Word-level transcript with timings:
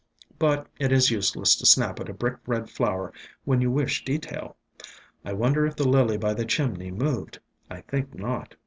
But 0.39 0.65
it 0.79 0.91
is 0.91 1.11
useless 1.11 1.55
to 1.57 1.65
snap 1.67 1.99
at 1.99 2.09
a 2.09 2.13
brick 2.15 2.37
red 2.47 2.71
flower 2.71 3.13
when 3.45 3.61
you 3.61 3.69
wish 3.69 4.03
detail. 4.03 4.55
I 5.23 5.33
wonder 5.33 5.63
if 5.67 5.75
the 5.75 5.87
Lily 5.87 6.17
by 6.17 6.33
the 6.33 6.43
chimney 6.43 6.89
moved. 6.89 7.37
I 7.69 7.81
think 7.81 8.15
not." 8.15 8.55